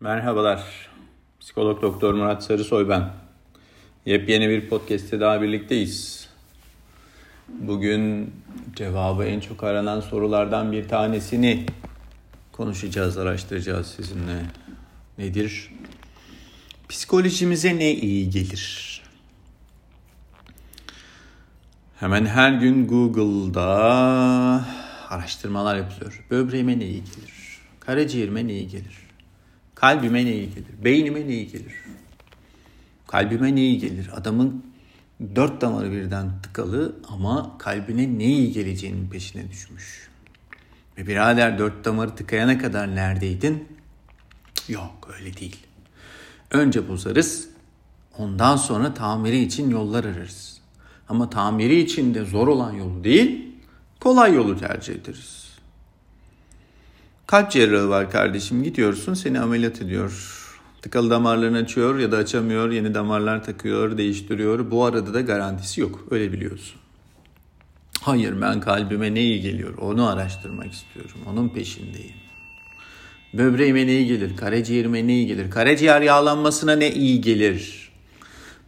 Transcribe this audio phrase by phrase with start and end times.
[0.00, 0.88] Merhabalar.
[1.40, 3.10] Psikolog Doktor Murat Sarısoy ben.
[4.06, 6.28] Yepyeni bir podcast'te daha birlikteyiz.
[7.48, 8.34] Bugün
[8.76, 11.66] cevabı en çok aranan sorulardan bir tanesini
[12.52, 14.42] konuşacağız, araştıracağız sizinle.
[15.18, 15.70] Nedir?
[16.88, 19.02] Psikolojimize ne iyi gelir?
[22.00, 23.66] Hemen her gün Google'da
[25.08, 26.24] araştırmalar yapılıyor.
[26.30, 27.58] Böbreğime ne iyi gelir?
[27.80, 29.07] Karaciğerime ne iyi gelir?
[29.80, 30.84] Kalbime ne iyi gelir?
[30.84, 31.72] Beynime ne iyi gelir?
[33.06, 34.10] Kalbime ne iyi gelir?
[34.14, 34.64] Adamın
[35.36, 40.08] dört damarı birden tıkalı ama kalbine ne iyi geleceğinin peşine düşmüş.
[40.98, 43.68] Ve birader dört damarı tıkayana kadar neredeydin?
[44.68, 45.56] Yok öyle değil.
[46.50, 47.48] Önce bozarız,
[48.18, 50.60] ondan sonra tamiri için yollar ararız.
[51.08, 53.54] Ama tamiri için de zor olan yolu değil,
[54.00, 55.47] kolay yolu tercih ederiz.
[57.28, 60.42] Kalp cerrahı var kardeşim gidiyorsun seni ameliyat ediyor.
[60.82, 64.70] Tıkalı damarlarını açıyor ya da açamıyor, yeni damarlar takıyor, değiştiriyor.
[64.70, 66.80] Bu arada da garantisi yok, öyle biliyorsun.
[68.00, 72.16] Hayır ben kalbime ne iyi geliyor onu araştırmak istiyorum, onun peşindeyim.
[73.34, 77.90] Böbreğime ne iyi gelir, karaciğerime ne iyi gelir, karaciğer yağlanmasına ne iyi gelir.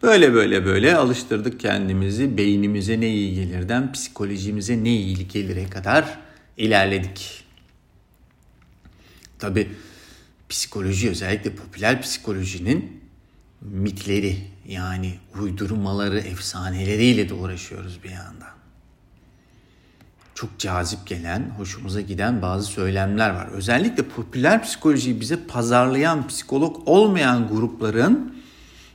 [0.03, 6.19] Böyle böyle böyle alıştırdık kendimizi beynimize ne iyi gelirden psikolojimize ne iyi gelire kadar
[6.56, 7.50] ilerledik.
[9.41, 9.69] Tabi
[10.48, 13.00] psikoloji özellikle popüler psikolojinin
[13.60, 14.36] mitleri
[14.69, 18.50] yani uydurmaları, efsaneleriyle de uğraşıyoruz bir yandan.
[20.34, 23.47] Çok cazip gelen, hoşumuza giden bazı söylemler var.
[23.47, 28.34] Özellikle popüler psikolojiyi bize pazarlayan psikolog olmayan grupların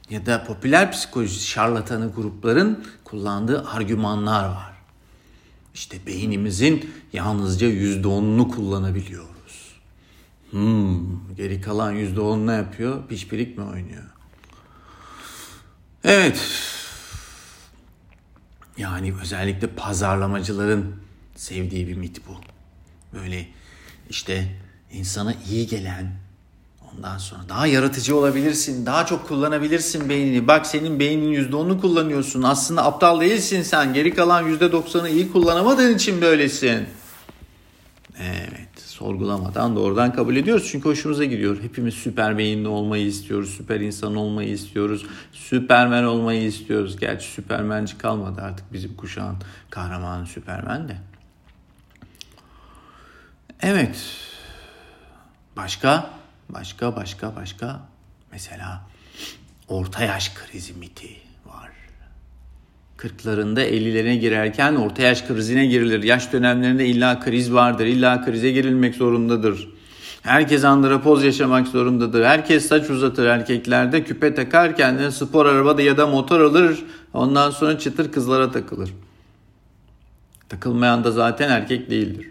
[0.09, 4.73] ya da popüler psikoloji şarlatanı grupların kullandığı argümanlar var.
[5.73, 9.34] İşte beynimizin yalnızca yüzde onunu kullanabiliyor.
[10.51, 13.07] Hmm, geri kalan yüzde on ne yapıyor?
[13.07, 14.03] Pişpirik mi oynuyor?
[16.03, 16.41] Evet.
[18.77, 20.95] Yani özellikle pazarlamacıların
[21.35, 22.35] sevdiği bir mit bu.
[23.17, 23.47] Böyle
[24.09, 24.57] işte
[24.91, 26.11] insana iyi gelen,
[26.93, 30.47] ondan sonra daha yaratıcı olabilirsin, daha çok kullanabilirsin beynini.
[30.47, 32.43] Bak senin beynin yüzde onu kullanıyorsun.
[32.43, 33.93] Aslında aptal değilsin sen.
[33.93, 36.87] Geri kalan yüzde doksanı iyi kullanamadığın için böylesin.
[39.05, 40.67] Sorgulamadan doğrudan kabul ediyoruz.
[40.71, 41.63] Çünkü hoşumuza gidiyor.
[41.63, 43.49] Hepimiz süper beyinli olmayı istiyoruz.
[43.49, 45.05] Süper insan olmayı istiyoruz.
[45.33, 46.99] Süpermen olmayı istiyoruz.
[46.99, 49.37] Gerçi süpermenci kalmadı artık bizim kuşağın
[49.69, 50.97] kahramanı süpermen de.
[53.61, 54.05] Evet.
[55.57, 56.09] Başka?
[56.49, 57.81] Başka, başka, başka.
[58.31, 58.81] Mesela
[59.67, 61.17] orta yaş krizi miti.
[62.97, 66.03] 40'larında 50'lerine girerken orta yaş krizine girilir.
[66.03, 67.85] Yaş dönemlerinde illa kriz vardır.
[67.85, 69.67] illa krize girilmek zorundadır.
[70.21, 72.23] Herkes andrapoz yaşamak zorundadır.
[72.23, 74.03] Herkes saç uzatır erkeklerde.
[74.03, 76.83] Küpe takar kendine spor arabada ya da motor alır.
[77.13, 78.93] Ondan sonra çıtır kızlara takılır.
[80.49, 82.29] Takılmayan da zaten erkek değildir.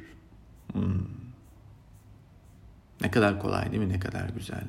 [0.73, 0.83] Hmm.
[3.01, 3.89] Ne kadar kolay değil mi?
[3.89, 4.65] Ne kadar güzel.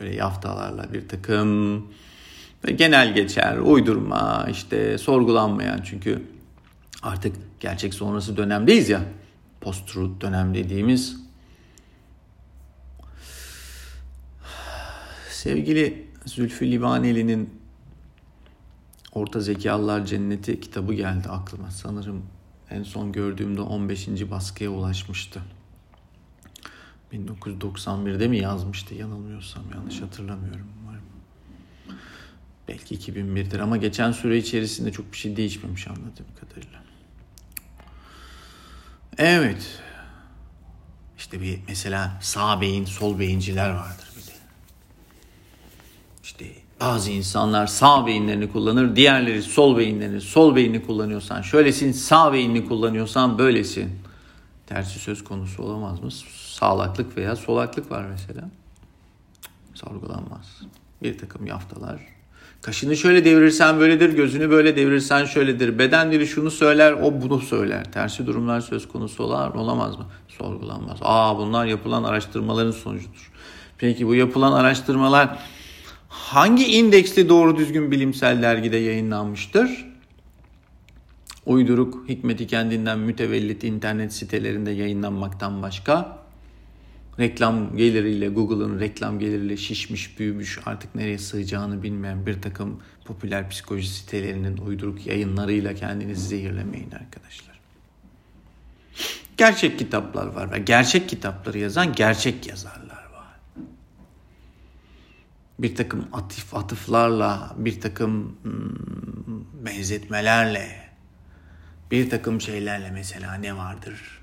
[0.00, 1.82] Böyle yaftalarla bir takım
[2.76, 6.22] genel geçer, uydurma, işte sorgulanmayan çünkü
[7.02, 9.00] artık gerçek sonrası dönemdeyiz ya.
[9.60, 11.16] Post-truth dönem dediğimiz.
[15.30, 17.50] Sevgili Zülfü Livaneli'nin
[19.12, 21.70] Orta Zekalılar Cenneti kitabı geldi aklıma.
[21.70, 22.22] Sanırım
[22.70, 24.08] en son gördüğümde 15.
[24.30, 25.42] baskıya ulaşmıştı.
[27.12, 30.66] 1991'de mi yazmıştı yanılmıyorsam yanlış hatırlamıyorum.
[32.68, 36.82] Belki 2001'dir ama geçen süre içerisinde çok bir şey değişmemiş anladığım kadarıyla.
[39.18, 39.80] Evet.
[41.18, 44.36] İşte bir mesela sağ beyin, sol beyinciler vardır bir de.
[46.22, 46.44] İşte
[46.80, 50.20] bazı insanlar sağ beyinlerini kullanır, diğerleri sol beyinlerini.
[50.20, 54.00] Sol beynini kullanıyorsan şöylesin, sağ beynini kullanıyorsan böylesin.
[54.66, 56.10] Tersi söz konusu olamaz mı?
[56.36, 58.50] Sağlaklık veya solaklık var mesela.
[59.74, 60.62] Sorgulanmaz.
[61.02, 62.00] Bir takım yaftalar
[62.62, 65.78] Kaşını şöyle devirirsen böyledir, gözünü böyle devirirsen şöyledir.
[65.78, 67.92] Beden dili şunu söyler, o bunu söyler.
[67.92, 70.06] Tersi durumlar söz konusu olar olamaz mı?
[70.28, 70.98] Sorgulanmaz.
[71.02, 73.32] Aa bunlar yapılan araştırmaların sonucudur.
[73.78, 75.38] Peki bu yapılan araştırmalar
[76.08, 79.86] hangi indeksli doğru düzgün bilimsel dergide yayınlanmıştır?
[81.46, 86.18] Uyduruk, hikmeti kendinden mütevellit internet sitelerinde yayınlanmaktan başka
[87.18, 93.88] reklam geliriyle Google'ın reklam geliriyle şişmiş büyümüş artık nereye sığacağını bilmeyen bir takım popüler psikoloji
[93.88, 97.60] sitelerinin uyduruk yayınlarıyla kendinizi zehirlemeyin arkadaşlar.
[99.36, 103.26] Gerçek kitaplar var ve gerçek kitapları yazan gerçek yazarlar var.
[105.58, 110.90] bir takım atif atıflarla, bir takım hmm, benzetmelerle,
[111.90, 114.22] bir takım şeylerle mesela ne vardır?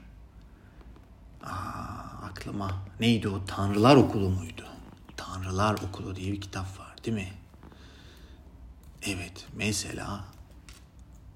[1.44, 2.03] Aa,
[2.44, 3.46] aklıma neydi o?
[3.46, 4.66] Tanrılar Okulu muydu?
[5.18, 7.34] Tanrılar Okulu diye bir kitap var değil mi?
[9.02, 10.26] Evet mesela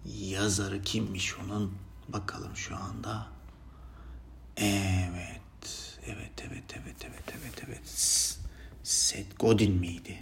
[0.06, 1.77] yazarı kimmiş onun
[2.07, 3.27] bakalım şu anda.
[4.57, 5.42] Evet,
[6.06, 7.81] evet, evet, evet, evet, evet, evet.
[8.83, 10.19] Seth Godin miydi?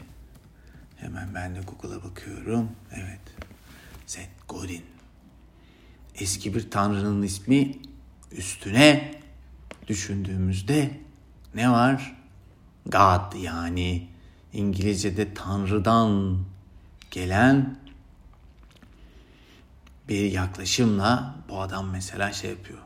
[0.96, 2.72] Hemen ben de Google'a bakıyorum.
[2.94, 3.22] Evet,
[4.08, 4.86] Seth Godin.
[6.16, 7.76] Eski bir tanrının ismi
[8.32, 9.25] üstüne
[9.88, 11.00] düşündüğümüzde
[11.56, 12.16] ne var?
[12.86, 14.08] God yani
[14.54, 16.40] İngilizce'de tanrıdan
[17.12, 17.80] gelen
[20.10, 22.80] bir yaklaşımla bu adam mesela şey yapıyor.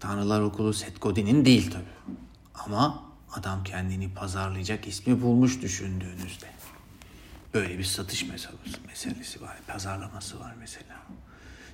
[0.00, 2.16] Tanrılar Okulu Seth Godin'in değil tabii.
[2.54, 3.02] Ama
[3.32, 6.46] adam kendini pazarlayacak ismi bulmuş düşündüğünüzde.
[7.54, 9.56] Böyle bir satış meselesi, meselesi var.
[9.66, 10.96] Pazarlaması var mesela.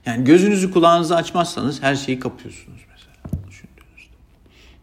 [0.06, 2.86] Yani gözünüzü kulağınızı açmazsanız her şeyi kapıyorsunuz.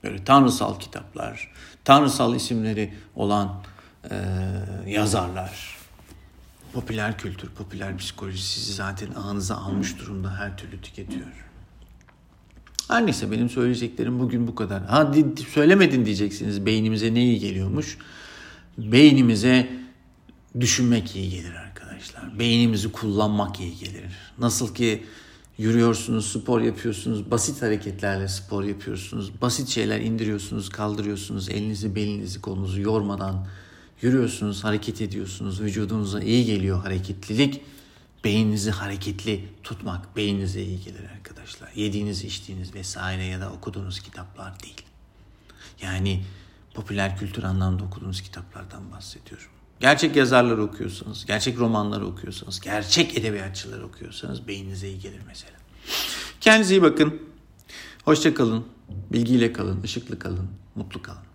[0.03, 1.51] Böyle tanrısal kitaplar,
[1.83, 3.63] tanrısal isimleri olan
[4.11, 4.15] e,
[4.87, 5.77] yazarlar,
[6.73, 11.27] popüler kültür, popüler psikoloji sizi zaten ağınıza almış durumda her türlü tüketiyor.
[12.87, 14.85] Her neyse benim söyleyeceklerim bugün bu kadar.
[14.85, 15.13] Ha
[15.53, 17.97] söylemedin diyeceksiniz beynimize ne iyi geliyormuş.
[18.77, 19.69] Beynimize
[20.59, 22.39] düşünmek iyi gelir arkadaşlar.
[22.39, 24.03] Beynimizi kullanmak iyi gelir.
[24.37, 25.03] Nasıl ki
[25.57, 29.41] yürüyorsunuz, spor yapıyorsunuz, basit hareketlerle spor yapıyorsunuz.
[29.41, 31.49] Basit şeyler indiriyorsunuz, kaldırıyorsunuz.
[31.49, 33.47] Elinizi, belinizi, kolunuzu yormadan
[34.01, 35.61] yürüyorsunuz, hareket ediyorsunuz.
[35.61, 37.61] Vücudunuza iyi geliyor hareketlilik.
[38.23, 41.71] Beyninizi hareketli tutmak beyninize iyi gelir arkadaşlar.
[41.75, 44.81] Yediğiniz, içtiğiniz vesaire ya da okuduğunuz kitaplar değil.
[45.81, 46.23] Yani
[46.73, 49.47] popüler kültür anlamda okuduğunuz kitaplardan bahsediyorum.
[49.79, 55.53] Gerçek yazarlar okuyorsanız, gerçek romanlar okuyorsanız, gerçek edebiyatçılar okuyorsanız beyninize iyi gelir mesela.
[56.41, 57.21] Kendinize iyi bakın.
[58.05, 58.65] Hoşça kalın.
[59.11, 61.32] Bilgiyle kalın, ışıklı kalın, mutlu kalın.